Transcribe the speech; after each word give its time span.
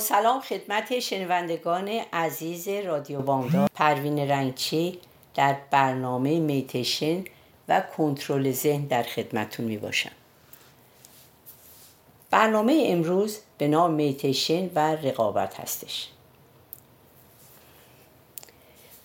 سلام 0.00 0.40
خدمت 0.40 0.98
شنوندگان 0.98 1.88
عزیز 2.12 2.68
رادیو 2.68 3.20
بامداد 3.20 3.70
پروین 3.74 4.18
رنگچی 4.18 4.98
در 5.34 5.56
برنامه 5.70 6.40
میتیشن 6.40 7.24
و 7.68 7.82
کنترل 7.96 8.52
ذهن 8.52 8.84
در 8.84 9.02
خدمتون 9.02 9.66
می 9.66 9.76
باشم 9.76 10.10
برنامه 12.30 12.84
امروز 12.86 13.38
به 13.58 13.68
نام 13.68 13.94
میتیشن 13.94 14.70
و 14.74 14.78
رقابت 14.78 15.60
هستش. 15.60 16.08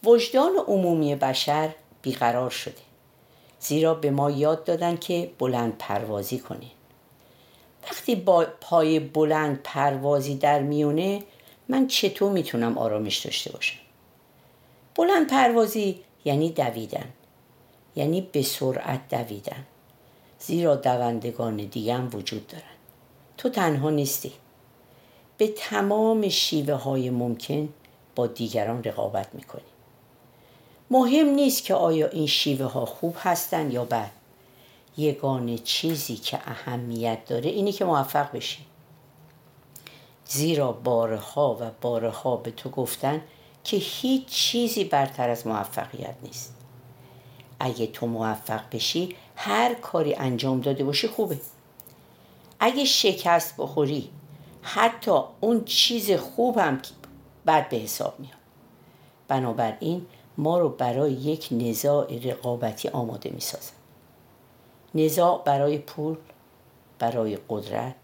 وجدان 0.04 0.52
عمومی 0.68 1.16
بشر 1.16 1.70
بیقرار 2.02 2.50
شده 2.50 2.82
زیرا 3.60 3.94
به 3.94 4.12
ما 4.12 4.32
یاد 4.32 4.64
دادن 4.64 4.98
که 4.98 5.32
بلند 5.40 5.78
پروازی 5.78 6.40
کنیم. 6.40 6.72
وقتی 7.92 8.16
با 8.16 8.48
پای 8.62 9.00
بلند 9.00 9.60
پروازی 9.64 10.36
در 10.36 10.60
میونه 10.60 11.24
من 11.70 11.88
چطور 11.88 12.32
می‌تونم 12.32 12.78
آرامش 12.78 13.18
داشته 13.18 13.52
باشم؟ 13.52 13.80
بلند 14.96 15.30
پروازی 15.30 16.00
یعنی 16.26 16.50
دویدن 16.50 17.10
یعنی 17.96 18.22
به 18.22 18.42
سرعت 18.42 19.10
دویدن. 19.10 19.66
زیرا 20.40 20.76
دوندگان 20.76 21.56
دیگه 21.56 21.94
هم 21.94 22.10
وجود 22.14 22.48
دارن. 22.48 22.64
تو 23.38 23.50
تنها 23.50 23.90
نیستی. 23.90 24.32
به 25.38 25.48
تمام 25.48 26.30
شیوه 26.30 26.74
های 26.74 27.10
ممکن 27.10 27.70
با 28.16 28.28
دیگران 28.28 28.84
رقابت 28.84 29.28
می‌کنی. 29.34 29.62
مهم 30.92 31.28
نیست 31.28 31.64
که 31.64 31.74
آیا 31.74 32.08
این 32.08 32.28
شیوه 32.28 32.66
ها 32.66 32.86
خوب 32.86 33.16
هستن 33.20 33.72
یا 33.72 33.86
بد. 33.86 34.12
یگانه 35.00 35.58
چیزی 35.58 36.16
که 36.16 36.40
اهمیت 36.46 37.26
داره 37.26 37.50
اینی 37.50 37.72
که 37.72 37.86
موفق 37.86 38.32
بشی. 38.32 38.66
زیرا 40.26 40.72
بارها 40.72 41.58
و 41.62 41.72
بارها 41.82 42.36
به 42.36 42.52
تو 42.52 42.70
گفتن 42.70 43.22
که 43.64 43.78
هیچ 43.78 44.26
چیزی 44.26 44.84
برتر 44.84 45.30
از 45.30 45.48
موفقیت 45.48 46.16
نیست. 46.24 46.56
اگه 47.60 47.88
تو 47.88 48.08
موفق 48.08 48.62
بشی 48.72 49.16
هر 49.36 49.74
کاری 49.74 50.16
انجام 50.16 50.62
داده 50.62 50.84
باشی 50.84 51.08
خوبه. 51.08 51.40
اگه 52.60 52.86
شکست 52.86 53.58
بخوری 53.58 54.10
حتی 54.62 55.20
اون 55.40 55.64
چیز 55.64 56.12
خوبم 56.12 56.82
بد 57.48 57.70
به 57.70 57.78
حساب 57.78 58.20
میاد. 58.20 58.34
بنابراین 59.28 60.06
ما 60.38 60.60
رو 60.60 60.70
برای 60.70 61.12
یک 61.12 61.48
نزاع 61.52 62.20
رقابتی 62.24 62.90
آماده 62.90 63.30
می‌سازن 63.30 63.79
نزاع 64.96 65.42
برای 65.46 65.78
پول 65.78 66.18
برای 67.00 67.38
قدرت 67.50 67.96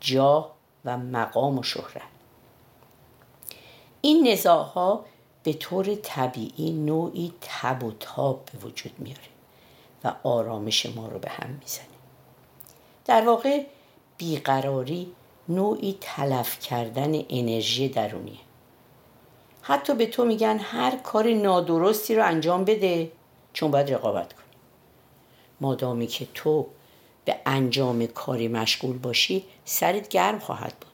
جاه 0.00 0.52
و 0.84 0.98
مقام 0.98 1.58
و 1.58 1.62
شهرت. 1.62 2.02
این 4.00 4.28
نزاع 4.28 4.64
ها 4.64 5.04
به 5.42 5.52
طور 5.52 5.94
طبیعی 5.94 6.70
نوعی 6.70 7.32
تب 7.40 7.84
و 7.84 7.92
تاب 8.00 8.44
به 8.44 8.58
وجود 8.66 8.92
میاره 8.98 9.20
و 10.04 10.14
آرامش 10.22 10.86
ما 10.86 11.08
رو 11.08 11.18
به 11.18 11.30
هم 11.30 11.50
می‌زنه. 11.60 11.86
در 13.04 13.26
واقع 13.26 13.64
بیقراری 14.18 15.12
نوعی 15.48 15.98
تلف 16.00 16.58
کردن 16.58 17.12
انرژی 17.28 17.88
درونیه. 17.88 18.38
حتی 19.62 19.94
به 19.94 20.06
تو 20.06 20.24
میگن 20.24 20.58
هر 20.58 20.96
کار 20.96 21.32
نادرستی 21.32 22.14
رو 22.14 22.24
انجام 22.26 22.64
بده 22.64 23.12
چون 23.52 23.70
باید 23.70 23.92
رقابت 23.92 24.32
کن 24.32 24.41
مادامی 25.62 26.06
که 26.06 26.26
تو 26.34 26.66
به 27.24 27.36
انجام 27.46 28.06
کاری 28.06 28.48
مشغول 28.48 28.98
باشی 28.98 29.44
سرت 29.64 30.08
گرم 30.08 30.38
خواهد 30.38 30.74
بود 30.80 30.92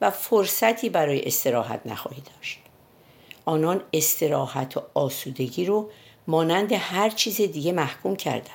و 0.00 0.10
فرصتی 0.10 0.88
برای 0.88 1.22
استراحت 1.26 1.80
نخواهی 1.86 2.22
داشت. 2.36 2.58
آنان 3.44 3.82
استراحت 3.92 4.76
و 4.76 4.82
آسودگی 4.94 5.64
رو 5.64 5.90
مانند 6.26 6.72
هر 6.72 7.10
چیز 7.10 7.36
دیگه 7.36 7.72
محکوم 7.72 8.16
کردن 8.16 8.54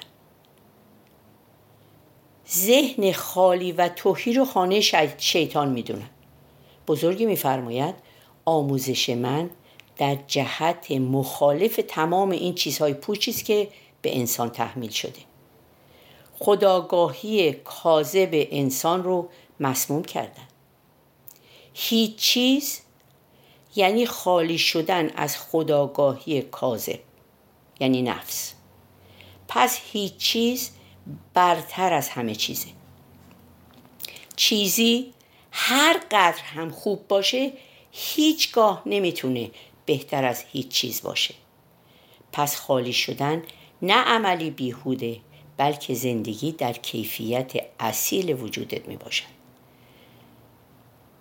ذهن 2.51 3.11
خالی 3.11 3.71
و 3.71 3.89
توهی 3.89 4.33
رو 4.33 4.45
خانه 4.45 4.81
شیطان 5.17 5.69
می‌دونن. 5.69 6.09
بزرگی 6.87 7.25
میفرماید 7.25 7.95
آموزش 8.45 9.09
من 9.09 9.49
در 9.97 10.17
جهت 10.27 10.91
مخالف 10.91 11.79
تمام 11.87 12.31
این 12.31 12.55
چیزهای 12.55 12.93
پوچی 12.93 13.31
است 13.31 13.45
که 13.45 13.67
به 14.01 14.17
انسان 14.17 14.49
تحمیل 14.49 14.89
شده. 14.89 15.19
خداگاهی 16.39 17.53
کاذب 17.53 18.29
انسان 18.31 19.03
رو 19.03 19.29
مسموم 19.59 20.03
کردن. 20.03 20.47
هیچ 21.73 22.15
چیز 22.15 22.81
یعنی 23.75 24.05
خالی 24.05 24.57
شدن 24.57 25.09
از 25.09 25.37
خداگاهی 25.37 26.41
کاذب 26.41 26.99
یعنی 27.79 28.01
نفس. 28.01 28.53
پس 29.47 29.79
هیچ 29.91 30.17
چیز 30.17 30.71
برتر 31.33 31.93
از 31.93 32.09
همه 32.09 32.35
چیزه. 32.35 32.67
چیزی 34.35 35.13
هر 35.51 36.01
قدر 36.11 36.41
هم 36.41 36.69
خوب 36.69 37.07
باشه 37.07 37.53
هیچگاه 37.91 38.81
نمی‌تونه 38.85 39.51
بهتر 39.85 40.25
از 40.25 40.43
هیچ 40.51 40.67
چیز 40.67 41.01
باشه. 41.01 41.33
پس 42.31 42.55
خالی 42.55 42.93
شدن 42.93 43.43
نه 43.81 43.93
عملی 43.93 44.49
بیهوده 44.49 45.19
بلکه 45.59 45.93
زندگی 45.93 46.51
در 46.51 46.73
کیفیت 46.73 47.51
اصیل 47.79 48.43
وجودت 48.43 48.87
می 48.87 48.97
باشد 48.97 49.25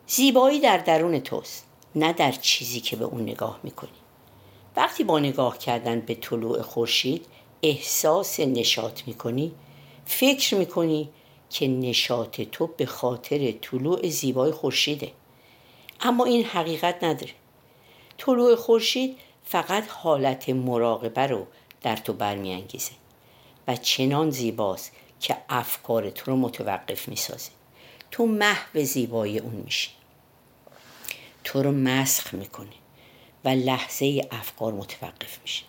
زیبایی 0.07 0.61
در 0.61 0.79
درون 0.79 1.21
توست 1.21 1.67
نه 1.95 2.13
در 2.13 2.33
چیزی 2.33 2.81
که 2.81 2.97
به 2.97 3.05
اون 3.05 3.23
نگاه 3.23 3.61
می 3.63 3.71
کنی 3.71 3.91
وقتی 4.77 5.05
با 5.05 5.19
نگاه 5.19 5.59
کردن 5.59 6.01
به 6.01 6.15
طلوع 6.15 6.63
خورشید 6.63 7.27
احساس 7.63 8.41
نشاط 8.41 9.03
می 9.07 9.15
کنی 9.15 9.53
فکر 10.07 10.55
می 10.55 10.67
کنی 10.67 11.09
که 11.51 11.69
نشاط 11.69 12.41
تو 12.41 12.67
به 12.67 12.87
خاطر 12.87 13.53
طلوع 13.53 14.09
زیبای 14.09 14.53
خورشیده. 14.53 15.13
اما 16.01 16.25
این 16.25 16.45
حقیقت 16.45 17.05
نداره. 17.05 17.33
طلوع 18.19 18.55
خورشید 18.55 19.17
فقط 19.45 19.89
حالت 19.89 20.49
مراقبه 20.49 21.27
رو 21.27 21.47
در 21.83 21.97
تو 21.97 22.13
برمیانگیزه. 22.13 22.93
و 23.69 23.77
چنان 23.77 24.31
زیباست 24.31 24.93
که 25.21 25.37
افکار 25.49 26.11
تو 26.11 26.31
رو 26.31 26.37
متوقف 26.37 27.09
می‌سازه. 27.09 27.51
تو 28.11 28.27
محو 28.27 28.85
زیبایی 28.85 29.39
اون 29.39 29.55
میشی. 29.55 29.91
تو 31.45 31.63
رو 31.63 31.73
مسخ 31.73 32.35
می‌کنه 32.35 32.69
و 33.45 33.49
لحظه 33.49 34.29
افکار 34.31 34.73
متوقف 34.73 35.39
میشه. 35.43 35.65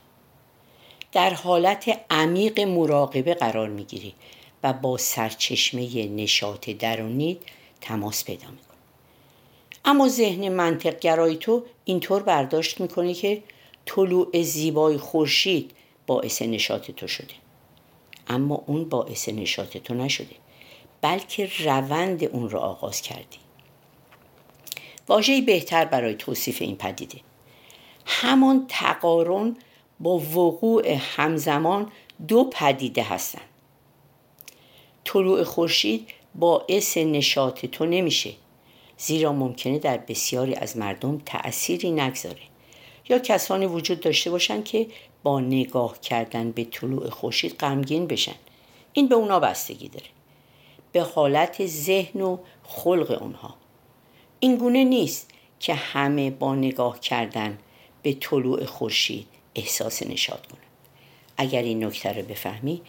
در 1.11 1.33
حالت 1.33 1.99
عمیق 2.09 2.59
مراقبه 2.59 3.33
قرار 3.33 3.69
می‌گیری 3.69 4.15
و 4.63 4.73
با 4.73 4.97
سرچشمه 4.97 6.07
نشاط 6.07 6.69
درونید 6.69 7.41
تماس 7.81 8.23
پیدا 8.23 8.47
می‌کنی. 8.47 8.77
اما 9.85 10.07
ذهن 10.07 10.50
منطقگرای 10.50 11.35
تو 11.35 11.65
اینطور 11.85 12.24
برداشت 12.24 12.81
می‌کنه 12.81 13.13
که 13.13 13.44
طلوع 13.85 14.41
زیبای 14.41 14.97
خورشید 14.97 15.71
باعث 16.07 16.41
نشاط 16.41 16.91
تو 16.91 17.07
شده. 17.07 17.33
اما 18.29 18.63
اون 18.65 18.89
باعث 18.89 19.29
نشاط 19.29 19.77
تو 19.77 19.93
نشده 19.93 20.35
بلکه 21.01 21.49
روند 21.63 22.23
اون 22.23 22.49
رو 22.49 22.59
آغاز 22.59 23.01
کردی. 23.01 23.37
واژه‌ای 25.07 25.41
بهتر 25.41 25.85
برای 25.85 26.15
توصیف 26.15 26.61
این 26.61 26.75
پدیده. 26.75 27.17
همان 28.05 28.65
تقارن 28.67 29.57
با 29.99 30.17
وقوع 30.17 30.87
همزمان 30.87 31.91
دو 32.27 32.43
پدیده 32.43 33.03
هستند 33.03 33.41
طلوع 35.05 35.43
خورشید 35.43 36.07
باعث 36.35 36.97
نشاط 36.97 37.65
تو 37.65 37.85
نمیشه 37.85 38.33
زیرا 38.97 39.33
ممکنه 39.33 39.79
در 39.79 39.97
بسیاری 39.97 40.55
از 40.55 40.77
مردم 40.77 41.17
تأثیری 41.25 41.91
نگذاره. 41.91 42.41
یا 43.09 43.19
کسانی 43.19 43.65
وجود 43.65 44.00
داشته 44.00 44.31
باشند 44.31 44.65
که 44.65 44.88
با 45.23 45.39
نگاه 45.39 46.00
کردن 46.00 46.51
به 46.51 46.63
طلوع 46.63 47.09
خورشید 47.09 47.56
غمگین 47.59 48.07
بشن. 48.07 48.35
این 48.94 49.07
به 49.07 49.15
اونا 49.15 49.39
بستگی 49.39 49.88
داره. 49.88 50.06
به 50.91 51.01
حالت 51.01 51.65
ذهن 51.65 52.21
و 52.21 52.38
خلق 52.63 53.21
اونها. 53.21 53.56
این 54.39 54.56
گونه 54.56 54.83
نیست 54.83 55.29
که 55.59 55.73
همه 55.73 56.29
با 56.29 56.56
نگاه 56.56 57.00
کردن 57.00 57.57
به 58.03 58.13
طلوع 58.13 58.65
خورشید 58.65 59.27
احساس 59.55 60.03
نشاد 60.03 60.47
کنند 60.47 60.63
اگر 61.38 61.62
این 61.62 61.83
نکته 61.83 62.12
رو 62.12 62.21
بفهمی 62.21 62.81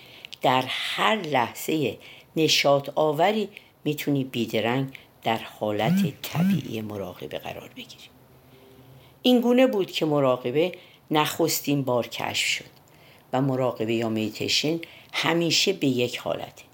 در 0.43 0.65
هر 0.69 1.17
لحظه 1.17 1.99
نشاد 2.37 2.93
آوری 2.95 3.49
می‌تونی 3.85 4.25
بیدرنگ 4.25 4.89
در 5.23 5.39
حالت 5.39 6.23
طبیعی 6.23 6.81
مراقبه 6.81 7.39
قرار 7.39 7.69
بگیری. 7.77 8.10
این 9.23 9.41
گونه 9.41 9.67
بود 9.67 9.91
که 9.91 10.07
مراقبه 10.07 10.73
نخستین 11.11 11.83
بار 11.83 12.07
کشف 12.07 12.47
شد 12.47 12.65
و 13.33 13.43
مراقبه 13.43 13.95
یا 13.95 14.13
همیشه 15.13 15.73
به 15.73 15.87
یک 15.87 16.19
حالته. 16.19 16.65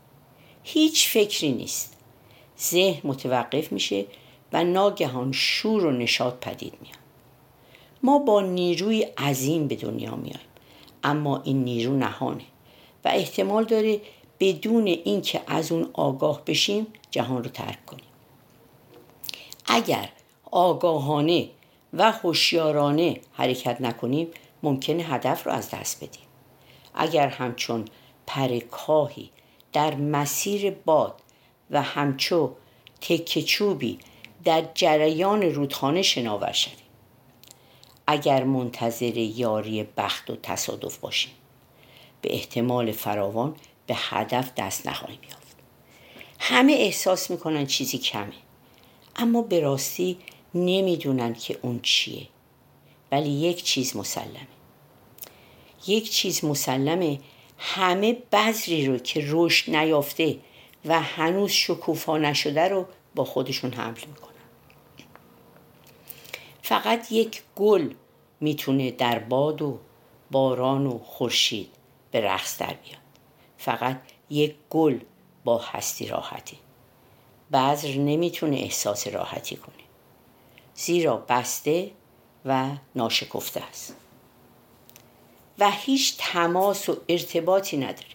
هیچ 0.62 1.08
فکری 1.08 1.52
نیست. 1.52 1.96
ذهن 2.60 3.00
متوقف 3.04 3.72
میشه 3.72 4.04
و 4.52 4.64
ناگهان 4.64 5.32
شور 5.32 5.86
و 5.86 5.90
نشاط 5.90 6.34
پدید 6.34 6.74
میاد. 6.82 6.96
ما 8.02 8.18
با 8.18 8.40
نیروی 8.40 9.02
عظیم 9.02 9.68
به 9.68 9.76
دنیا 9.76 10.16
میایم 10.16 10.40
اما 11.04 11.42
این 11.42 11.64
نیرو 11.64 11.96
نهانه 11.96 12.44
و 13.04 13.08
احتمال 13.08 13.64
داره 13.64 14.00
بدون 14.40 14.86
اینکه 14.86 15.40
از 15.46 15.72
اون 15.72 15.90
آگاه 15.92 16.42
بشیم 16.44 16.86
جهان 17.10 17.44
رو 17.44 17.50
ترک 17.50 17.86
کنیم. 17.86 18.04
اگر 19.66 20.08
آگاهانه 20.50 21.48
و 21.92 22.12
هوشیارانه 22.12 23.20
حرکت 23.32 23.80
نکنیم 23.80 24.28
ممکنه 24.62 25.02
هدف 25.02 25.46
رو 25.46 25.52
از 25.52 25.70
دست 25.70 26.04
بدیم. 26.04 26.26
اگر 26.94 27.28
همچون 27.28 27.84
پرکاهی 28.26 29.30
در 29.72 29.94
مسیر 29.94 30.70
باد 30.70 31.22
و 31.70 31.82
همچو 31.82 32.52
تکه 33.00 33.42
چوبی 33.42 33.98
در 34.44 34.64
جریان 34.74 35.42
رودخانه 35.42 36.02
شناور 36.02 36.52
شویم. 36.52 36.76
اگر 38.06 38.44
منتظر 38.44 39.16
یاری 39.16 39.84
بخت 39.96 40.30
و 40.30 40.36
تصادف 40.36 40.98
باشیم 40.98 41.32
به 42.22 42.34
احتمال 42.34 42.92
فراوان 42.92 43.54
به 43.86 43.94
هدف 43.96 44.52
دست 44.56 44.86
نخواهیم 44.86 45.20
یافت. 45.30 45.56
همه 46.38 46.72
احساس 46.72 47.30
می‌کنن 47.30 47.66
چیزی 47.66 47.98
کمه 47.98 48.32
اما 49.16 49.42
به 49.42 49.60
راستی 49.60 50.18
نمی‌دونن 50.54 51.34
که 51.34 51.58
اون 51.62 51.80
چیه. 51.82 52.28
ولی 53.12 53.30
یک 53.30 53.64
چیز 53.64 53.96
مسلمه. 53.96 54.48
یک 55.86 56.10
چیز 56.10 56.44
مسلمه 56.44 57.20
همه 57.58 58.16
بذری 58.32 58.86
رو 58.86 58.98
که 58.98 59.24
رشد 59.26 59.76
نیافته 59.76 60.38
و 60.84 61.02
هنوز 61.02 61.50
شکوفا 61.50 62.18
نشده 62.18 62.68
رو 62.68 62.86
با 63.14 63.24
خودشون 63.24 63.72
حمل 63.72 64.00
می‌کنن. 64.06 64.32
فقط 66.62 67.12
یک 67.12 67.42
گل 67.56 67.94
می‌تونه 68.40 68.90
در 68.90 69.18
باد 69.18 69.62
و 69.62 69.78
باران 70.30 70.86
و 70.86 70.98
خورشید 70.98 71.70
به 72.10 72.20
رقص 72.20 72.58
در 72.58 72.74
بیاد. 72.84 73.00
فقط 73.58 74.00
یک 74.30 74.54
گل 74.70 74.98
با 75.44 75.58
هستی 75.58 76.06
راحتی. 76.06 76.56
بذر 77.52 77.94
نمی‌تونه 77.94 78.56
احساس 78.56 79.06
راحتی 79.06 79.56
کنه. 79.56 79.85
زیرا 80.76 81.16
بسته 81.16 81.90
و 82.44 82.70
ناشکفته 82.94 83.62
است. 83.62 83.96
و 85.58 85.70
هیچ 85.70 86.16
تماس 86.18 86.88
و 86.88 86.96
ارتباطی 87.08 87.76
نداره. 87.76 88.08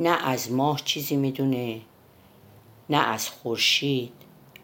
نه 0.00 0.28
از 0.28 0.52
ماه 0.52 0.80
چیزی 0.84 1.16
می‌دونه 1.16 1.80
نه 2.90 2.98
از 2.98 3.28
خورشید 3.28 4.12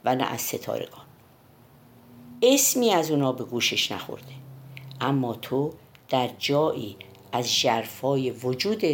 و 0.04 0.14
نه 0.14 0.24
از 0.24 0.40
ستارگان. 0.40 1.06
اسمی 2.42 2.90
از 2.90 3.10
اونا 3.10 3.32
به 3.32 3.44
گوشش 3.44 3.92
نخورده. 3.92 4.32
اما 5.00 5.34
تو 5.34 5.74
در 6.08 6.30
جایی 6.38 6.96
از 7.32 7.54
جرفای 7.54 8.30
وجود 8.30 8.84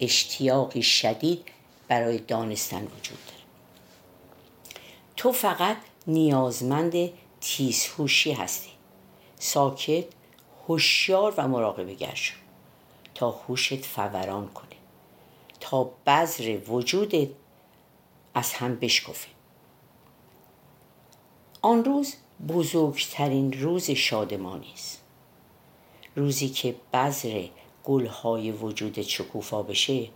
اشتیاقی 0.00 0.82
شدید 0.82 1.44
برای 1.88 2.18
دانستن 2.18 2.84
وجود 2.84 3.18
داره. 3.26 3.42
تو 5.16 5.32
فقط 5.32 5.76
نیازمند 6.06 7.10
تیزهوشی 7.40 8.32
هستی. 8.32 8.70
ساکت 9.38 10.04
هوشیار 10.68 11.34
و 11.36 11.48
مراقبه 11.48 11.94
گر 11.94 12.14
شو. 12.14 12.34
تا 13.14 13.30
هوشت 13.30 13.84
فوران 13.84 14.48
کنه. 14.48 14.76
تا 15.60 15.90
بذر 16.06 16.58
وجودت 16.70 17.28
از 18.34 18.52
هم 18.52 18.76
بشکفه. 18.76 19.28
آن 21.62 21.84
روز 21.84 22.14
بزرگترین 22.48 23.52
روز 23.52 23.90
شادمانی 23.90 24.72
است. 24.74 25.02
روزی 26.16 26.48
که 26.48 26.74
بذر 26.92 27.46
گلهای 27.84 28.52
وجودت 28.52 29.02
شکوفا 29.02 29.62
بشه 29.62 30.08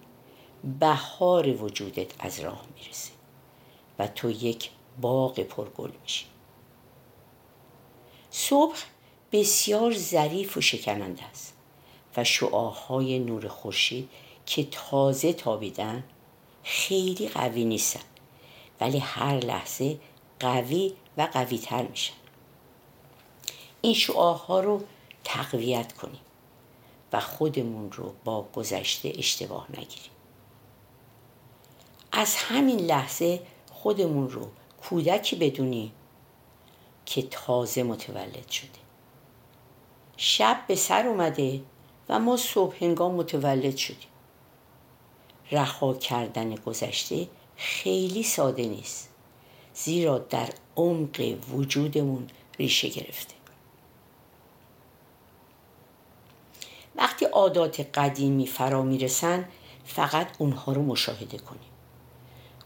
بهار 0.80 1.62
وجودت 1.62 2.12
از 2.18 2.40
راه 2.40 2.64
می‌رسه. 2.76 3.10
و 3.98 4.06
تو 4.06 4.30
یک 4.30 4.70
باغ 5.00 5.40
پرگل 5.40 5.90
میشی. 6.02 6.26
صبح 8.30 8.76
بسیار 9.32 9.94
ظریف 9.94 10.56
و 10.56 10.60
شکننده 10.60 11.24
است 11.24 11.54
و 12.16 12.24
شعاهای 12.24 13.18
نور 13.18 13.48
خورشید 13.48 14.08
که 14.46 14.64
تازه 14.64 15.32
تابیدن 15.32 16.04
خیلی 16.64 17.28
قوی 17.28 17.64
نیستن 17.64 18.00
ولی 18.80 18.98
هر 18.98 19.36
لحظه 19.36 19.98
قوی 20.40 20.92
و 21.16 21.28
قوی 21.32 21.58
تر 21.58 21.82
میشن. 21.82 22.14
این 23.80 23.94
شعاها 23.94 24.60
رو 24.60 24.82
تقویت 25.24 25.92
کنیم 25.92 26.20
و 27.12 27.20
خودمون 27.20 27.92
رو 27.92 28.14
با 28.24 28.42
گذشته 28.42 29.12
اشتباه 29.18 29.66
نگیریم. 29.70 30.10
از 32.12 32.36
همین 32.36 32.80
لحظه 32.80 33.42
خودمون 33.72 34.30
رو 34.30 34.48
کودکی 34.82 35.36
بدونیم 35.36 35.92
که 37.06 37.22
تازه 37.22 37.82
متولد 37.82 38.48
شده. 38.48 38.68
شب 40.16 40.64
به 40.68 40.74
سر 40.74 41.06
اومده 41.06 41.60
و 42.08 42.18
ما 42.18 42.36
صبح 42.36 42.76
هنگام 42.80 43.14
متولد 43.14 43.76
شدیم. 43.76 44.08
رها 45.50 45.94
کردن 45.94 46.54
گذشته 46.54 47.28
خیلی 47.56 48.22
ساده 48.22 48.66
نیست 48.66 49.10
زیرا 49.74 50.18
در 50.18 50.48
عمق 50.76 51.36
وجودمون 51.52 52.26
ریشه 52.58 52.88
گرفته. 52.88 53.34
وقتی 56.96 57.24
عادات 57.24 57.80
قدیمی 57.80 58.46
فرا 58.46 58.82
می‌رسن 58.82 59.48
فقط 59.84 60.28
اونها 60.38 60.72
رو 60.72 60.82
مشاهده 60.82 61.38
کنیم. 61.38 61.69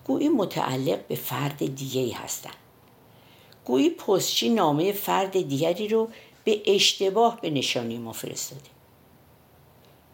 گویی 0.05 0.29
متعلق 0.29 1.07
به 1.07 1.15
فرد 1.15 1.75
دیگه 1.75 2.17
هستن 2.17 2.51
گویی 3.65 3.91
پستچی 3.91 4.49
نامه 4.49 4.93
فرد 4.93 5.49
دیگری 5.49 5.89
رو 5.89 6.09
به 6.45 6.63
اشتباه 6.67 7.41
به 7.41 7.51
نشانی 7.51 7.99
ما 7.99 8.13
فرستاده. 8.13 8.71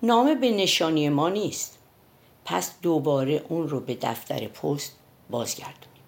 نامه 0.03 0.35
به 0.35 0.51
نشانی 0.51 1.09
ما 1.09 1.29
نیست. 1.29 1.79
پس 2.45 2.73
دوباره 2.83 3.45
اون 3.49 3.69
رو 3.69 3.81
به 3.81 3.95
دفتر 3.95 4.47
پست 4.49 4.97
بازگردونیم. 5.31 6.05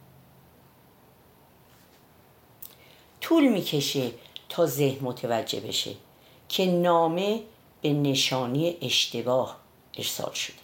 طول 3.20 3.48
می‌کشه 3.48 4.12
تا 4.48 4.66
ذهن 4.66 5.04
متوجه 5.04 5.60
بشه 5.60 5.94
که 6.48 6.66
نامه 6.66 7.42
به 7.82 7.92
نشانی 7.92 8.76
اشتباه 8.82 9.56
ارسال 9.98 10.32
شده. 10.32 10.56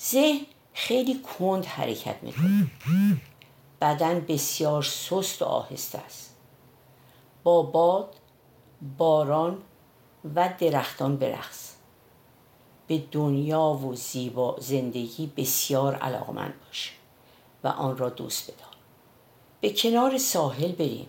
ذهن 0.00 0.46
خیلی 0.78 1.20
کند 1.20 1.64
حرکت 1.64 2.22
می‌کنه. 2.22 2.66
بدن 3.80 4.20
بسیار 4.20 4.82
سست 4.82 5.42
و 5.42 5.44
آهسته 5.44 5.98
است. 5.98 6.36
با 7.42 7.62
باد 7.62 8.14
باران 8.98 9.58
و 10.34 10.54
درختان 10.58 11.16
برقص 11.16 11.72
به 12.86 13.02
دنیا 13.12 13.62
و 13.62 13.94
زیبا 13.94 14.56
زندگی 14.60 15.32
بسیار 15.36 15.94
علاقمند 15.94 16.54
باش 16.66 16.92
و 17.64 17.68
آن 17.68 17.98
را 17.98 18.08
دوست 18.08 18.50
بدار. 18.50 18.74
به 19.60 19.72
کنار 19.72 20.18
ساحل 20.18 20.72
بریم 20.72 21.06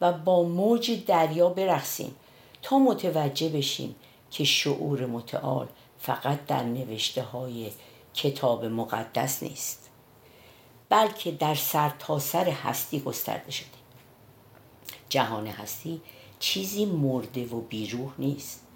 و 0.00 0.12
با 0.12 0.42
موج 0.42 1.04
دریا 1.06 1.48
برقصیم 1.48 2.16
تا 2.62 2.78
متوجه 2.78 3.48
بشیم 3.48 3.94
که 4.30 4.44
شعور 4.44 5.06
متعال 5.06 5.68
فقط 5.98 6.46
در 6.46 6.62
نوشته 6.62 7.22
های 7.22 7.70
کتاب 8.16 8.64
مقدس 8.64 9.42
نیست 9.42 9.90
بلکه 10.88 11.30
در 11.32 11.54
سرتاسر 11.54 12.44
سر 12.44 12.50
هستی 12.50 13.00
گسترده 13.00 13.50
شده. 13.50 13.66
جهان 15.08 15.46
هستی 15.46 16.00
چیزی 16.38 16.84
مرده 16.84 17.46
و 17.46 17.60
بیروح 17.60 18.12
نیست 18.18 18.66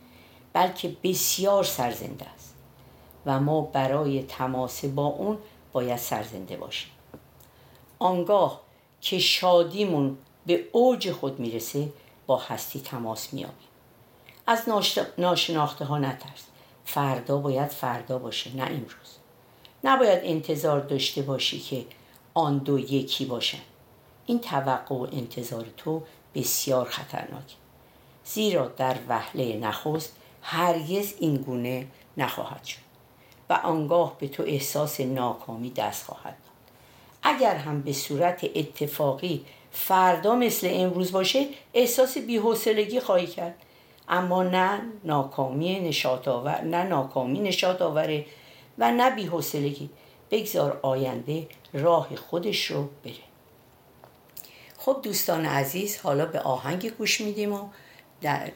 بلکه 0.52 0.96
بسیار 1.02 1.64
سرزنده 1.64 2.26
است 2.26 2.54
و 3.26 3.40
ما 3.40 3.60
برای 3.60 4.22
تماس 4.22 4.84
با 4.84 5.06
اون 5.06 5.38
باید 5.72 5.98
سرزنده 5.98 6.56
باشیم. 6.56 6.90
آنگاه 7.98 8.60
که 9.00 9.18
شادیمون 9.18 10.18
به 10.46 10.64
اوج 10.72 11.12
خود 11.12 11.40
می‌رسه 11.40 11.92
با 12.26 12.36
هستی 12.36 12.80
تماس 12.80 13.32
میابیم 13.34 13.68
از 14.46 14.62
ناشناخته 15.18 15.84
ها 15.84 15.98
نترس. 15.98 16.44
فردا 16.84 17.38
باید 17.38 17.68
فردا 17.68 18.18
باشه 18.18 18.56
نه 18.56 18.62
امروز. 18.62 19.19
نباید 19.84 20.20
انتظار 20.22 20.80
داشته 20.80 21.22
باشی 21.22 21.60
که 21.60 21.84
آن 22.34 22.58
دو 22.58 22.78
یکی 22.78 23.24
باشن. 23.24 23.58
این 24.26 24.38
توقع 24.38 24.94
و 24.94 25.06
انتظار 25.12 25.66
تو 25.76 26.02
بسیار 26.34 26.88
خطرناک. 26.88 27.56
زیرا 28.24 28.66
در 28.66 28.96
وهله 29.08 29.56
نخست 29.56 30.16
هرگز 30.42 31.14
این 31.18 31.36
گونه 31.36 31.86
نخواهد 32.16 32.64
شد 32.64 32.78
و 33.50 33.52
آنگاه 33.52 34.16
به 34.18 34.28
تو 34.28 34.42
احساس 34.42 35.00
ناکامی 35.00 35.70
دست 35.70 36.06
خواهد 36.06 36.24
داد. 36.24 36.50
اگر 37.22 37.54
هم 37.54 37.82
به 37.82 37.92
صورت 37.92 38.44
اتفاقی 38.54 39.44
فردا 39.72 40.34
مثل 40.34 40.68
امروز 40.70 41.12
باشه 41.12 41.46
احساس 41.74 42.18
بیحوصلگی 42.18 43.00
خواهی 43.00 43.26
کرد. 43.26 43.54
اما 44.08 44.42
نه 44.42 44.80
ناکامی 45.04 45.80
نشاط 45.80 46.28
آور 46.28 46.60
نه 46.60 46.82
ناکامی 46.82 47.40
نشاط 47.40 47.82
آوره 47.82 48.26
و 48.80 48.92
نه 48.92 49.10
بیحوصلگی. 49.10 49.90
بگذار 50.30 50.80
آینده 50.82 51.46
راه 51.72 52.16
خودش 52.16 52.66
رو 52.66 52.88
بره. 53.04 53.14
خب 54.78 55.00
دوستان 55.02 55.46
عزیز 55.46 55.98
حالا 55.98 56.26
به 56.26 56.40
آهنگ 56.40 56.90
گوش 56.90 57.20
میدیم 57.20 57.52
و 57.52 57.68
در 58.22 58.52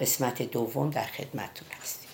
قسمت 0.00 0.42
دوم 0.42 0.90
در 0.90 1.04
خدمتتون 1.06 1.68
هستیم. 1.80 2.10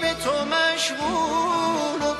به 0.00 0.14
تو 0.24 0.44
مشغول 0.44 2.13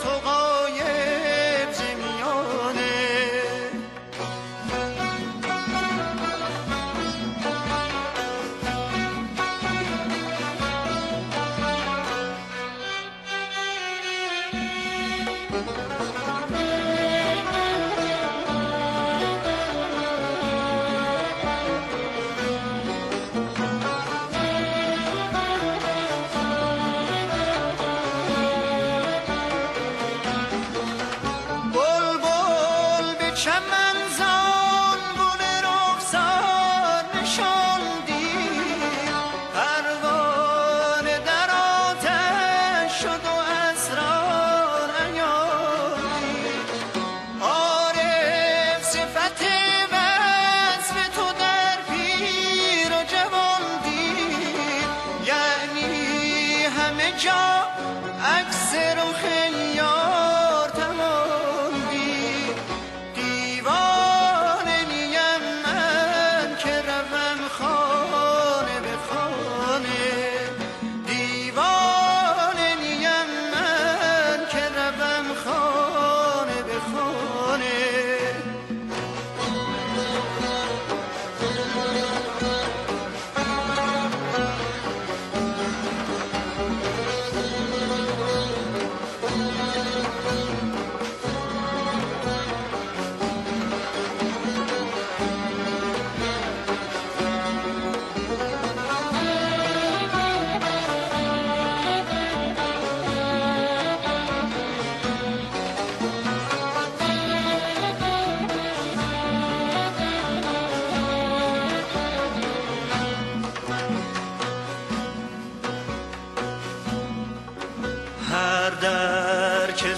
جا 57.19 57.69
عکس 58.25 58.75
رو 58.75 59.13
خیلی 59.13 59.77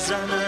sana. 0.07 0.46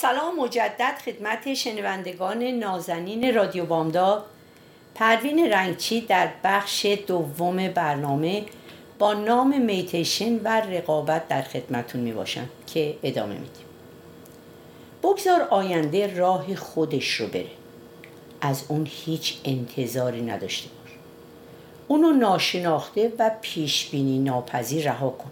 سلام 0.00 0.40
مجدد 0.40 0.98
خدمت 1.04 1.54
شنوندگان 1.54 2.42
نازنین 2.42 3.34
رادیو 3.34 3.66
بامداد 3.66 4.24
پروین 4.94 5.52
رنگچی 5.52 6.00
در 6.00 6.28
بخش 6.44 6.86
دوم 7.06 7.68
برنامه 7.68 8.44
با 8.98 9.14
نام 9.14 9.62
میتیشن 9.62 10.36
و 10.44 10.48
رقابت 10.48 11.28
در 11.28 11.42
خدمتون 11.42 12.00
می 12.00 12.12
باشم 12.12 12.48
که 12.66 12.96
ادامه 13.02 13.34
میدیم. 13.34 13.66
بگذار 15.02 15.40
آینده 15.40 16.16
راه 16.16 16.54
خودش 16.54 17.14
رو 17.14 17.26
بره. 17.26 17.50
از 18.40 18.64
اون 18.68 18.88
هیچ 18.90 19.38
انتظاری 19.44 20.22
نداشته 20.22 20.68
باش. 20.68 20.92
اونو 21.88 22.10
ناشناخته 22.10 23.12
و 23.18 23.30
پیشبینی 23.40 24.18
ناپذیر 24.18 24.84
رها 24.84 25.10
کن 25.10 25.30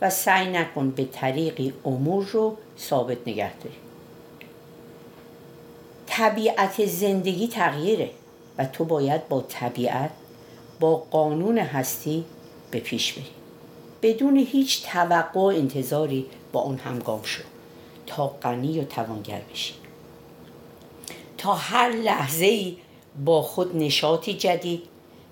و 0.00 0.10
سعی 0.10 0.48
نکن 0.50 0.90
به 0.90 1.04
طریقی 1.04 1.72
امور 1.84 2.26
رو 2.26 2.56
ثابت 2.78 3.18
نگه 3.26 3.56
داری. 3.56 3.87
طبیعت 6.08 6.86
زندگی 6.86 7.48
تغییره 7.48 8.10
و 8.58 8.64
تو 8.64 8.84
باید 8.84 9.28
با 9.28 9.40
طبیعت 9.48 10.10
با 10.80 10.96
قانون 10.96 11.58
هستی 11.58 12.24
به 12.70 12.80
پیش 12.80 13.12
بری. 13.12 13.26
بدون 14.02 14.36
هیچ 14.36 14.86
توقع 14.86 15.40
و 15.40 15.44
انتظاری 15.44 16.26
با 16.52 16.60
اون 16.60 16.76
همگام 16.76 17.22
شو 17.22 17.42
تا 18.06 18.26
غنی 18.26 18.80
و 18.80 18.84
توانگر 18.84 19.40
بشی. 19.52 19.74
تا 21.38 21.54
هر 21.54 21.90
لحظه 21.90 22.44
ای 22.44 22.76
با 23.24 23.42
خود 23.42 23.76
نشاطی 23.76 24.34
جدید 24.34 24.82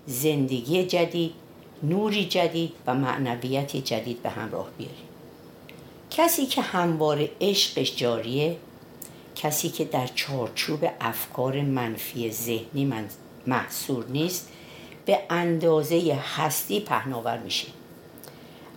زندگی 0.06 0.84
جدید 0.86 1.32
نوری 1.82 2.24
جدید 2.24 2.72
و 2.86 2.94
معنویتی 2.94 3.80
جدید 3.80 4.22
به 4.22 4.30
همراه 4.30 4.68
بیاری. 4.78 4.94
کسی 6.10 6.46
که 6.46 6.62
همواره 6.62 7.30
عشقش 7.40 7.96
جاریه 7.96 8.56
کسی 9.36 9.68
که 9.68 9.84
در 9.84 10.06
چارچوب 10.06 10.84
افکار 11.00 11.60
منفی 11.60 12.32
ذهنی 12.32 12.92
محصور 13.46 14.06
نیست 14.08 14.48
به 15.06 15.18
اندازه 15.30 16.18
هستی 16.36 16.80
پهناور 16.80 17.38
میشه. 17.38 17.68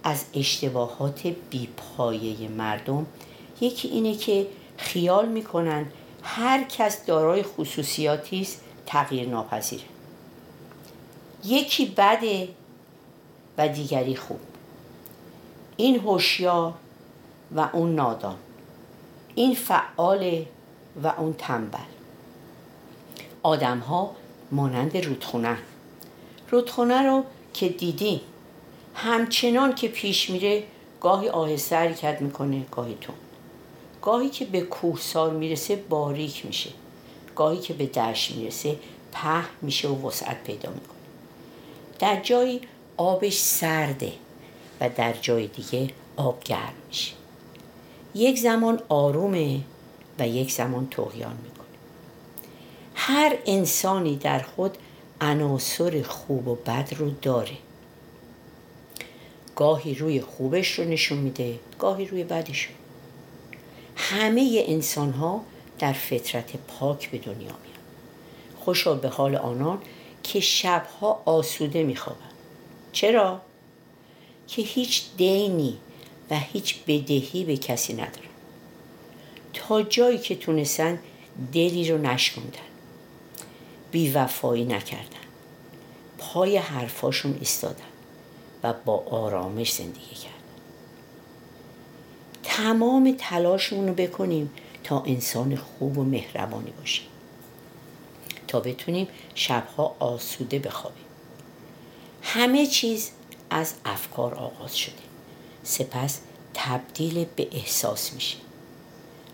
از 0.04 0.26
اشتباهات 0.34 1.28
بیپایه 1.50 2.50
مردم 2.50 3.06
یکی 3.62 3.88
اینه 3.88 4.16
که 4.16 4.48
خیال 4.78 5.28
می‌کنن 5.30 5.86
هر 6.24 6.64
کس 6.64 7.06
دارای 7.06 7.44
خصوصیاتی 7.44 8.42
است 8.42 8.62
تغییر 8.86 9.30
ناپذیره. 9.30 9.84
یکی 11.46 11.86
بده 11.86 12.50
و 13.58 13.68
دیگری 13.68 14.16
خوب. 14.16 14.40
این 15.78 16.00
هوشیار 16.00 16.74
و 17.56 17.70
اون 17.74 17.96
نادان. 17.96 18.36
این 19.40 19.56
فعال 19.56 20.46
و 21.04 21.08
اون 21.08 21.34
تنبل. 21.34 21.78
آدم 23.44 23.80
ها 23.80 24.16
مانند 24.52 24.98
رودخونه. 24.98 25.58
رودخونه 26.50 27.02
رو 27.02 27.24
که 27.54 27.70
دیدی 27.70 28.22
همچنان 28.96 29.76
که 29.76 29.88
پیش 29.88 30.30
میره 30.30 30.64
گاهی 31.02 31.30
آهسته 31.30 31.76
حرکت 31.76 32.22
می‌کنه 32.22 32.66
گاهی 32.72 32.98
تون 33.02 33.16
گاهی 34.02 34.30
که 34.30 34.46
به 34.46 34.62
کوهسار 34.62 35.34
می‌رسه 35.34 35.76
باریک 35.76 36.46
میشه. 36.46 36.70
گاهی 37.36 37.60
که 37.60 37.74
به 37.74 37.86
دشت 37.86 38.32
می‌رسه 38.32 38.76
په 39.12 39.44
میشه 39.62 39.88
و 39.88 40.08
وسعت 40.08 40.44
پیدا 40.44 40.70
می‌کنه. 40.70 41.00
در 42.00 42.22
جایی 42.22 42.62
آبش 42.98 43.38
سرده 43.38 44.14
و 44.82 44.90
در 44.90 45.14
جای 45.14 45.48
دیگه 45.48 45.90
آب 46.18 46.44
گرم 46.44 46.74
میشه. 46.88 47.19
یک 48.16 48.40
زمان 48.40 48.82
آرومه 48.90 49.60
و 50.20 50.28
یک 50.28 50.52
زمان 50.52 50.88
توغیان 50.88 51.38
می‌کنه. 51.44 51.66
هر 52.96 53.38
انسانی 53.46 54.16
در 54.16 54.40
خود 54.40 54.78
عناصر 55.22 56.02
خوب 56.02 56.48
و 56.48 56.56
بد 56.56 56.94
رو 56.98 57.10
داره. 57.10 57.58
گاهی 59.56 59.96
روی 59.96 60.22
خوبش 60.22 60.80
رو 60.80 60.86
نشون 60.86 61.18
میده 61.18 61.60
گاهی 61.80 62.06
روی 62.06 62.24
بدش 62.24 62.64
رو. 62.64 62.72
همه 63.96 64.64
انسان 64.68 65.12
ها 65.12 65.42
در 65.80 65.94
فطرت 65.94 66.56
پاک 66.56 67.12
به 67.12 67.18
دنیا 67.18 67.38
میان. 67.38 67.80
خوشا 68.60 68.94
به 68.94 69.10
حال 69.10 69.36
آنان 69.36 69.82
که 70.24 70.40
شبها 70.40 71.22
آسوده 71.26 71.84
میخوابن 71.84 72.30
چرا؟ 72.92 73.42
که 74.48 74.62
هیچ 74.62 75.04
دینی 75.18 75.78
و 76.30 76.40
هیچ 76.40 76.76
بدهی 76.88 77.44
به 77.44 77.58
کسی 77.58 77.94
ندارن 77.94 78.30
تا 79.54 79.84
جایی 79.84 80.18
که 80.18 80.36
تونستن 80.36 81.00
دلی 81.54 81.92
رو 81.92 81.98
نشکندن 81.98 82.70
بیوفایی 83.92 84.66
نکردن. 84.66 85.20
پای 86.18 86.58
حرفاشون 86.58 87.38
ایستادن 87.40 87.84
و 88.64 88.74
با 88.86 89.04
آرامش 89.12 89.74
زندگی 89.74 90.16
کردن. 90.16 90.36
تمام 92.44 93.16
تلاشمون 93.18 93.88
رو 93.88 93.94
بکنیم 93.94 94.50
تا 94.84 95.02
انسان 95.02 95.56
خوب 95.56 95.98
و 95.98 96.04
مهربانی 96.04 96.72
باشیم 96.72 97.08
تا 98.48 98.60
بتونیم 98.60 99.08
شبها 99.36 99.96
آسوده 100.00 100.60
بخوابیم. 100.60 101.06
همه 102.22 102.68
چیز 102.68 103.12
از 103.50 103.74
افکار 103.86 104.36
آغاز 104.36 104.78
شده. 104.78 105.09
سپس 105.64 106.20
تبدیل 106.54 107.26
به 107.36 107.48
احساس 107.52 108.14
میشه 108.14 108.38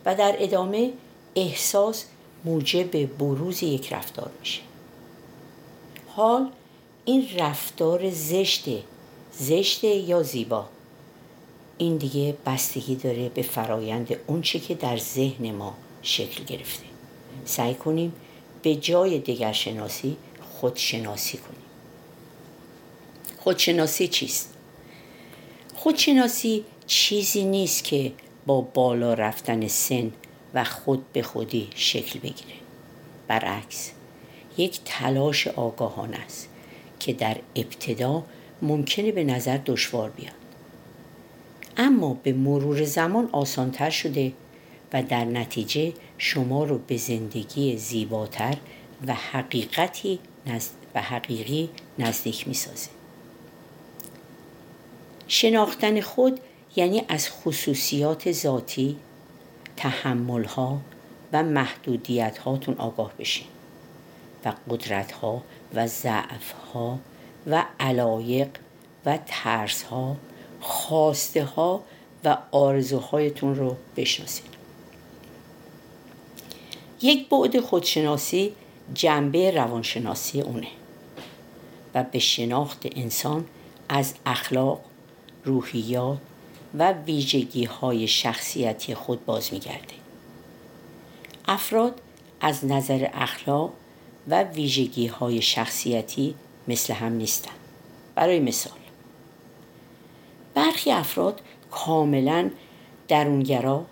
و 0.05 0.15
در 0.15 0.35
ادامه 0.39 0.93
احساس 1.35 2.05
موجب 2.45 3.17
بروز 3.17 3.63
یک 3.63 3.93
رفتار 3.93 4.31
میشه. 4.39 4.61
حال 6.07 6.49
این 7.05 7.27
رفتار 7.37 8.09
زشته 8.09 8.83
زشته 9.39 9.87
یا 9.87 10.23
زیبا. 10.23 10.65
این 11.77 11.97
دیگه 11.97 12.37
بستگی 12.45 12.95
داره 12.95 13.29
به 13.29 13.41
فرایند 13.41 14.15
اونچه 14.27 14.59
که 14.59 14.75
در 14.75 14.97
ذهن 14.97 15.51
ما 15.51 15.73
شکل 16.01 16.43
گرفته. 16.43 16.85
سعی 17.45 17.75
کنیم 17.75 18.13
به 18.61 18.75
جای 18.75 19.19
دگرشناسی 19.19 20.17
خودشناسی 20.59 21.37
کنیم. 21.37 21.61
خودشناسی 23.39 24.07
چیست؟ 24.07 24.54
خودشناسی 25.85 26.65
چیزی 26.87 27.43
نیست 27.43 27.83
که 27.83 28.11
با 28.45 28.61
بالا 28.61 29.13
رفتن 29.13 29.67
سن 29.67 30.11
و 30.53 30.63
خود 30.63 31.13
به 31.13 31.21
خودی 31.21 31.67
شکل 31.75 32.19
بگیره 32.19 32.55
برعکس 33.27 33.91
یک 34.57 34.79
تلاش 34.85 35.47
آگاهانه 35.47 36.17
است 36.17 36.49
که 36.99 37.13
در 37.13 37.37
ابتدا 37.55 38.23
ممکنه 38.61 39.11
به 39.11 39.23
نظر 39.23 39.59
دشوار 39.65 40.09
بیاد 40.09 40.33
اما 41.77 42.13
به 42.13 42.33
مرور 42.33 42.83
زمان 42.83 43.29
آسانتر 43.31 43.89
شده 43.89 44.33
و 44.93 45.03
در 45.03 45.25
نتیجه 45.25 45.93
شما 46.17 46.63
رو 46.63 46.77
به 46.77 46.97
زندگی 46.97 47.77
زیباتر 47.77 48.57
و 49.07 49.13
حقیقتی 49.13 50.19
و 50.95 51.01
حقیقی 51.01 51.69
نزدیک 51.99 52.47
می 52.47 52.53
سازه. 52.53 52.94
شناختن 55.27 56.01
خود 56.01 56.39
یعنی 56.75 57.03
از 57.07 57.29
خصوصیات 57.29 58.31
ذاتی 58.31 58.97
تحملها 59.77 60.81
و 61.33 61.43
محدودیت 61.43 62.37
هاتون 62.37 62.75
آگاه 62.77 63.13
بشین 63.19 63.47
و 64.45 64.53
قدرت 64.69 65.11
ها 65.11 65.43
و 65.73 65.87
ضعف 65.87 66.51
ها 66.73 66.99
و 67.47 67.65
علایق 67.79 68.47
و 69.05 69.19
ترس 69.25 69.83
ها 69.83 70.15
خواسته 70.61 71.43
ها 71.43 71.83
و 72.23 72.37
آرزوهایتون 72.51 73.55
رو 73.55 73.75
بشناسید 73.97 74.55
یک 77.01 77.29
بعد 77.29 77.59
خودشناسی 77.59 78.53
جنبه 78.93 79.51
روانشناسی 79.51 80.41
اونه 80.41 80.67
و 81.93 82.03
به 82.03 82.19
شناخت 82.19 82.85
انسان 82.95 83.45
از 83.89 84.13
اخلاق 84.25 84.81
روحیات 85.45 86.17
و 86.73 86.91
ویژگی 86.91 87.65
های 87.65 88.07
شخصیتی 88.07 88.95
خود 88.95 89.25
باز 89.25 89.53
میگرده 89.53 89.95
افراد 91.47 92.01
از 92.41 92.65
نظر 92.65 93.07
اخلاق 93.13 93.73
و 94.27 94.43
ویژگی 94.43 95.07
های 95.07 95.41
شخصیتی 95.41 96.35
مثل 96.67 96.93
هم 96.93 97.13
نیستند 97.13 97.55
برای 98.15 98.39
مثال 98.39 98.77
برخی 100.53 100.91
افراد 100.91 101.41
کاملا 101.71 102.49
درونگرا 103.07 103.85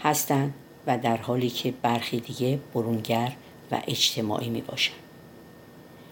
هستند 0.00 0.54
و 0.86 0.98
در 0.98 1.16
حالی 1.16 1.50
که 1.50 1.74
برخی 1.82 2.20
دیگه 2.20 2.60
برونگر 2.74 3.32
و 3.70 3.82
اجتماعی 3.86 4.50
می 4.50 4.60
باشند. 4.60 4.98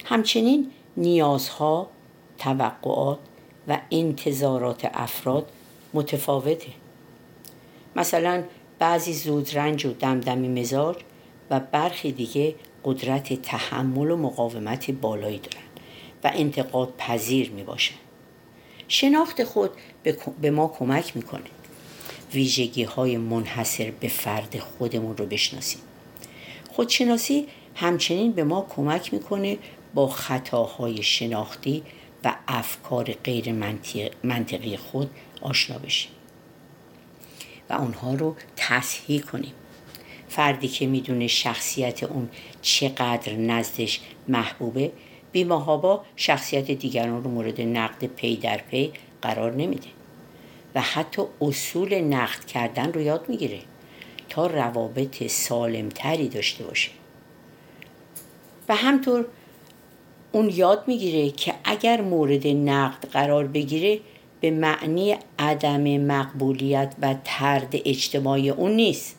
همچنین 0.04 0.70
نیازها، 0.96 1.88
توقعات 2.38 3.18
و 3.68 3.80
انتظارات 3.90 4.90
افراد 4.94 5.52
متفاوته. 5.94 6.72
مثلا 7.96 8.44
بعضی 8.78 9.12
زود 9.12 9.56
رنج 9.56 9.86
و 9.86 9.92
دمدمی 9.92 10.60
مزاج 10.60 10.96
و 11.50 11.60
برخی 11.60 12.12
دیگه 12.12 12.54
قدرت 12.84 13.42
تحمل 13.42 14.10
و 14.10 14.16
مقاومت 14.16 14.90
بالایی 14.90 15.38
دارن 15.38 15.64
و 16.24 16.30
انتقاد 16.34 16.92
پذیر 16.98 17.50
می 17.50 17.62
باشن. 17.62 17.94
شناخت 18.88 19.44
خود 19.44 19.70
به 20.40 20.50
ما 20.50 20.68
کمک 20.78 21.16
می‌کنه 21.16 21.42
ویژگی 22.34 22.82
های 22.82 23.16
منحصر 23.16 23.92
به 24.00 24.08
فرد 24.08 24.58
خودمون 24.58 25.16
رو 25.16 25.26
بشناسیم. 25.26 25.80
خودشناسی 26.70 27.48
همچنین 27.74 28.32
به 28.32 28.44
ما 28.44 28.66
کمک 28.76 29.14
می‌کنه 29.14 29.58
با 29.94 30.08
خطاهای 30.08 31.02
شناختی 31.02 31.82
و 32.24 32.34
افکار 32.48 33.12
غیر 33.12 33.52
منطقی 34.22 34.76
خود 34.76 35.10
آشنا 35.40 35.78
بشیم. 35.78 36.12
و 37.70 37.72
اونها 37.72 38.14
رو 38.14 38.36
تصحیح 38.56 39.20
کنیم. 39.20 39.52
فردی 40.28 40.68
که 40.68 40.86
می‌دونه 40.86 41.26
شخصیت 41.26 42.02
اون 42.02 42.28
چقدر 42.62 43.32
نزدش 43.32 44.00
محبوبه 44.28 44.92
بیمهابا 45.32 46.04
شخصیت 46.16 46.70
دیگران 46.70 47.24
رو 47.24 47.30
مورد 47.30 47.60
نقد 47.60 48.04
پی 48.04 48.36
در 48.36 48.56
پی 48.56 48.92
قرار 49.22 49.52
نمیده. 49.52 49.88
و 50.74 50.80
حتی 50.80 51.22
اصول 51.40 52.00
نقد 52.00 52.44
کردن 52.44 52.92
رو 52.92 53.00
یاد 53.00 53.28
می‌گیره 53.28 53.58
تا 54.28 54.46
روابط 54.46 55.26
سالمتری 55.26 56.28
داشته 56.28 56.64
باشه. 56.64 56.90
و 58.68 58.76
همطور 58.76 59.26
اون 60.32 60.50
یاد 60.54 60.84
می‌گیره 60.86 61.30
که 61.30 61.54
اگر 61.64 62.00
مورد 62.00 62.46
نقد 62.46 63.08
قرار 63.12 63.46
بگیره 63.46 64.00
به 64.40 64.50
معنی 64.50 65.16
عدم 65.38 65.82
مقبولیت 65.82 66.94
و 67.02 67.14
ترد 67.24 67.74
اجتماعی 67.84 68.50
اون 68.50 68.70
نیست. 68.70 69.18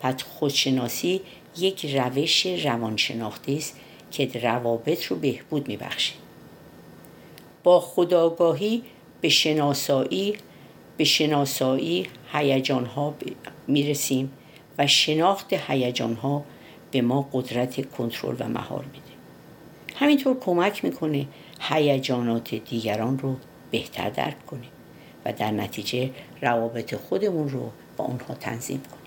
پس 0.00 0.22
خودشناسی 0.22 1.20
یک 1.58 1.96
روش 1.96 2.46
روانشناختی 2.46 3.56
است 3.56 3.80
که 4.10 4.30
روابط 4.42 5.04
رو 5.04 5.16
بهبود 5.16 5.68
میبخشه. 5.68 6.14
با 7.62 7.80
خداگاهی 7.80 8.82
به 9.20 9.28
شناسایی 9.28 10.34
به 10.96 11.04
شناسایی 11.04 12.06
هیجان 12.32 12.86
ها 12.86 13.14
می‌رسیم 13.66 14.32
و 14.78 14.86
شناخت 14.86 15.52
هیجان 15.52 16.14
ها 16.14 16.44
به 16.90 17.02
ما 17.02 17.28
قدرت 17.32 17.90
کنترل 17.90 18.36
و 18.38 18.48
مهار 18.48 18.84
میده. 18.84 19.11
همینطور 19.96 20.40
کمک 20.40 20.84
می‌کنه 20.84 21.26
هیجانات 21.60 22.54
دیگران 22.54 23.18
رو 23.18 23.36
بهتر 23.70 24.10
درک 24.10 24.46
کنیم 24.46 24.70
و 25.24 25.32
در 25.32 25.50
نتیجه 25.50 26.10
روابط 26.42 26.94
خودمون 26.94 27.48
رو 27.48 27.70
با 27.96 28.04
اونها 28.04 28.34
تنظیم 28.34 28.82
کنیم 28.82 29.02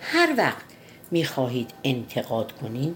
هر 0.00 0.34
وقت 0.36 0.64
می‌خواهید 1.10 1.70
انتقاد 1.84 2.52
کنید 2.52 2.94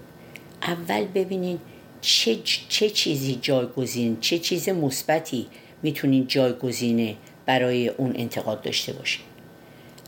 اول 0.61 1.05
ببینید 1.05 1.59
چه, 2.01 2.35
چه 2.69 2.89
چیزی 2.89 3.39
جایگزین 3.41 4.17
چه 4.19 4.39
چیز 4.39 4.69
مثبتی 4.69 5.47
می‌تونید 5.83 6.27
جایگزینه 6.27 7.15
برای 7.45 7.87
اون 7.87 8.13
انتقاد 8.15 8.61
داشته 8.61 8.93
باشید 8.93 9.25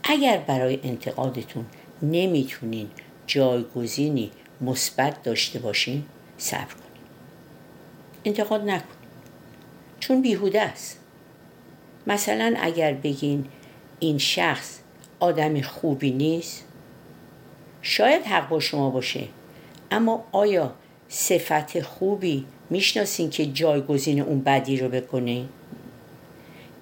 اگر 0.03 0.37
برای 0.37 0.79
انتقادتون 0.83 1.65
نمی‌تونین 2.01 2.89
جایگزینی 3.27 4.31
مثبت 4.61 5.23
داشته 5.23 5.59
باشین 5.59 6.05
صبر 6.37 6.73
کنید 6.73 7.01
انتقاد 8.25 8.61
نکنید 8.61 8.97
چون 9.99 10.21
بیهوده 10.21 10.61
است. 10.61 10.99
مثلا 12.07 12.55
اگر 12.57 12.93
بگین 12.93 13.45
این 13.99 14.17
شخص 14.17 14.79
آدم 15.19 15.61
خوبی 15.61 16.11
نیست 16.11 16.63
شاید 17.81 18.25
حق 18.25 18.49
با 18.49 18.59
شما 18.59 18.89
باشه. 18.89 19.23
اما 19.91 20.25
آیا 20.31 20.73
صفت 21.09 21.81
خوبی 21.81 22.45
می‌شناسین 22.69 23.29
که 23.29 23.45
جایگزین 23.45 24.21
اون 24.21 24.41
بدی 24.41 24.77
رو 24.77 24.89
بکنه؟ 24.89 25.45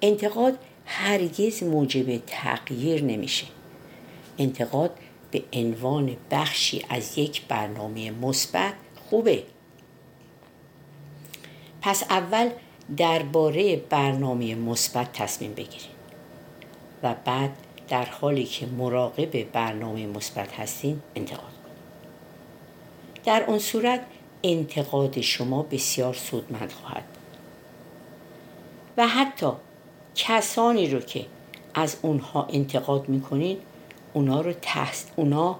انتقاد 0.01 0.57
هرگز 0.85 1.63
موجب 1.63 2.17
تغییر 2.17 3.03
نمیشه. 3.03 3.45
انتقاد 4.38 4.91
به 5.31 5.43
عنوان 5.53 6.17
بخشی 6.31 6.85
از 6.89 7.17
یک 7.17 7.45
برنامه 7.47 8.11
مثبت 8.11 8.73
خوبه. 9.09 9.43
پس 11.81 12.03
اول 12.03 12.49
درباره 12.97 13.75
برنامه 13.75 14.55
مثبت 14.55 15.13
تصمیم 15.13 15.53
بگیرید 15.53 15.95
و 17.03 17.15
بعد 17.25 17.57
در 17.88 18.05
حالی 18.05 18.43
که 18.43 18.65
مراقب 18.65 19.51
برنامه 19.51 20.07
مثبت 20.07 20.53
هستین 20.53 21.01
انتقاد 21.15 21.39
کنید 21.39 21.75
در 23.25 23.43
اون 23.47 23.59
صورت 23.59 24.01
انتقاد 24.43 25.21
شما 25.21 25.63
بسیار 25.63 26.13
سودمند 26.13 26.71
خواهد 26.71 27.05
بود. 27.05 27.38
و 28.97 29.07
حتی 29.07 29.51
کسانی 30.15 30.89
رو 30.89 30.99
که 30.99 31.25
از 31.73 31.97
اونها 32.01 32.47
انتقاد 32.51 33.09
می‌کنید 33.09 33.61
اونا 34.15 34.41
رو 34.41 34.54
تحس... 34.54 35.06
اونا 35.15 35.60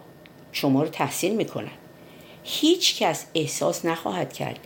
شما 0.52 0.84
رو 0.84 0.90
تحسین 0.90 1.36
می‌کنن. 1.36 1.72
هیچ 2.44 3.04
کس 3.04 3.26
احساس 3.34 3.86
نخواهد 3.86 4.34
کرد 4.34 4.60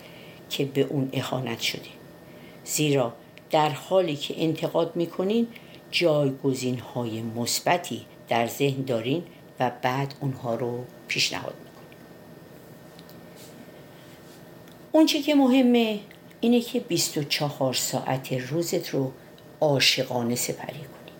که 0.49 0.65
به 0.65 0.81
اون 0.81 1.09
اخانت 1.13 1.59
شده 1.59 1.89
زیرا 2.65 3.13
در 3.51 3.69
حالی 3.69 4.15
که 4.15 4.43
انتقاد 4.43 4.95
می‌کنین 4.95 5.47
جایگزین 5.91 6.79
های 6.79 7.21
مثبتی 7.21 8.05
در 8.29 8.47
ذهن 8.47 8.81
دارین 8.81 9.23
و 9.59 9.71
بعد 9.81 10.13
اونها 10.21 10.55
رو 10.55 10.85
پیشنهاد 11.07 11.55
می‌کنین. 11.59 11.99
اون 14.91 15.05
چه 15.05 15.21
که 15.21 15.35
مهمه 15.35 15.99
اینه 16.41 16.61
که 16.61 16.79
24 16.79 17.73
ساعت 17.73 18.33
روزت 18.33 18.89
رو 18.89 19.11
عاشقانه 19.61 20.35
سپری 20.35 20.79
کنی 20.79 21.13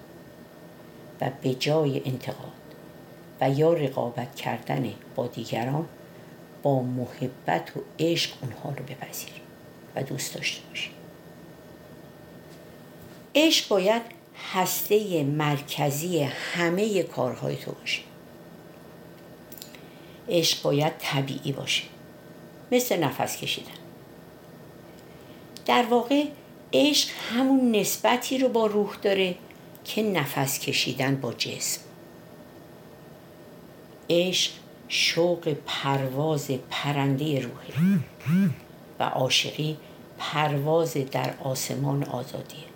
و 1.21 1.31
به 1.41 1.53
جای 1.53 2.01
انتقاد 2.05 2.58
و 3.41 3.49
یا 3.49 3.73
رقابت 3.73 4.35
کردن 4.35 4.93
با 5.15 5.27
دیگران 5.27 5.85
با 6.63 6.81
محبت 6.81 7.77
و 7.77 7.79
عشق 7.99 8.31
اونها 8.41 8.69
رو 8.69 8.85
بپذیری 8.85 9.41
و 9.95 10.03
دوست 10.03 10.35
داشته 10.35 10.61
باشی. 10.69 10.89
عشق 13.35 13.67
باید 13.67 14.01
هسته 14.53 15.23
مرکزی 15.23 16.19
همه 16.19 17.03
کارهای 17.03 17.55
تو 17.55 17.71
باشه. 17.71 18.01
عشق 20.29 20.61
باید 20.61 20.93
طبیعی 20.99 21.51
باشه. 21.51 21.83
مثل 22.71 22.99
نفس 23.03 23.37
کشیدن. 23.37 23.71
در 25.65 25.83
واقع 25.83 26.25
عشق 26.73 27.09
همون 27.31 27.75
نسبتی 27.75 28.37
رو 28.37 28.49
با 28.49 28.65
روح 28.65 28.95
داره 29.01 29.35
که 29.85 30.03
نفس 30.03 30.59
کشیدن 30.59 31.15
با 31.15 31.33
جسم. 31.33 31.81
عشق 34.09 34.51
شوق 34.87 35.55
پرواز 35.65 36.51
پرنده 36.69 37.39
روحه 37.39 37.99
و 38.99 39.03
عاشقی 39.03 39.77
پرواز 40.17 40.93
در 40.93 41.33
آسمان 41.43 42.03
آزادیه 42.03 42.69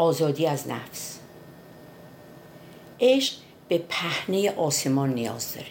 آزادی 0.00 0.46
از 0.46 0.68
نفس. 0.68 1.18
عشق 3.00 3.34
به 3.68 3.78
پهنه 3.78 4.50
آسمان 4.50 5.14
نیاز 5.14 5.54
داره. 5.54 5.66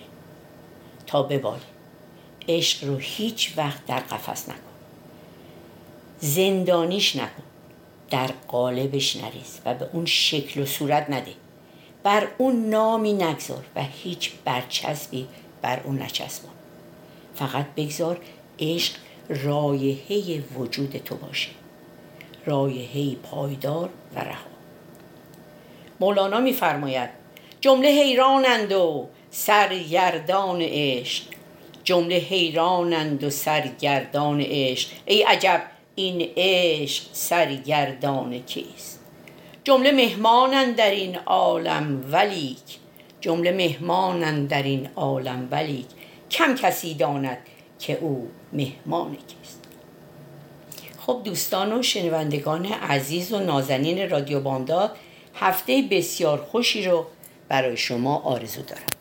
تا 1.08 1.24
بباله 1.24 1.62
عشق 2.48 2.84
رو 2.88 2.98
هیچ 2.98 3.54
وقت 3.58 3.86
در 3.86 4.00
قفس 4.00 4.50
نکن. 4.50 4.60
زندانیش 6.20 7.16
نکن. 7.16 7.44
در 8.10 8.30
قالبش 8.48 9.16
نریز 9.16 9.60
و 9.66 9.74
به 9.74 9.90
اون 9.94 10.06
شکل 10.06 10.62
و 10.62 10.66
صورت 10.66 11.10
نده. 11.10 11.34
بر 12.04 12.28
اون 12.38 12.70
نامی 12.70 13.14
نگذار 13.14 13.66
و 13.76 13.84
هیچ 14.04 14.32
برچسبی 14.46 15.28
بر 15.62 15.80
اون 15.84 16.02
نچسبان. 16.02 16.54
فقط 17.36 17.66
بگذار 17.78 18.18
عشق 18.60 18.94
رایحه 19.30 20.44
وجود 20.58 21.02
تو 21.06 21.16
باشه. 21.16 21.50
رایحه 22.46 23.16
پایدار 23.16 23.90
و 24.16 24.20
رها. 24.20 24.50
مولانا 26.00 26.40
میفرماید 26.40 27.10
جمله 27.62 27.88
حیرانند 27.88 28.72
و 28.72 29.08
سرگردان 29.32 30.62
عشق. 30.62 31.24
جمله 31.84 32.16
حیرانند 32.16 33.24
و 33.24 33.30
سرگردان 33.30 34.42
عشق. 34.42 34.90
ای 35.06 35.24
عجب 35.24 35.62
این 35.96 36.30
عشق 36.38 37.04
سرگردان 37.14 38.40
کیست؟ 38.40 38.99
جمله 39.70 39.92
مهمانند 39.92 40.76
در 40.76 40.92
این 40.92 41.16
عالم 41.16 42.12
ولیک. 42.12 42.58
جمله 43.22 43.52
مهمانند 43.52 44.50
در 44.50 44.64
این 44.64 44.90
عالم 44.96 45.48
ولیک. 45.52 45.86
کم 46.32 46.56
کسی 46.56 46.94
داند 46.94 47.38
که 47.80 47.98
او 48.02 48.30
مهمان 48.54 49.16
کیست. 49.16 49.64
خب 51.00 51.22
دوستان 51.24 51.74
و 51.74 51.84
شنوندگان 51.84 52.66
عزیز 52.66 53.34
و 53.34 53.40
نازنین 53.40 54.10
رادیو 54.10 54.40
بامداد 54.40 54.96
هفته 55.36 55.84
بسیار 55.92 56.38
خوشی 56.38 56.86
رو 56.86 57.06
برای 57.50 57.78
شما 57.78 58.18
آرزو 58.18 58.62
دارم. 58.62 58.99